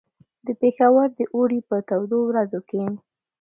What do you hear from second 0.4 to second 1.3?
د پېښور د